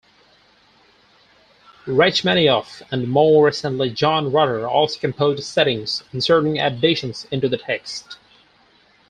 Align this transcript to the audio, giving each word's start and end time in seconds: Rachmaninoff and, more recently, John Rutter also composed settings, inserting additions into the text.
Rachmaninoff 1.85 2.81
and, 2.89 3.07
more 3.07 3.45
recently, 3.45 3.91
John 3.91 4.31
Rutter 4.31 4.67
also 4.67 4.97
composed 4.99 5.43
settings, 5.43 6.03
inserting 6.11 6.57
additions 6.57 7.27
into 7.29 7.47
the 7.47 7.59
text. 7.59 8.17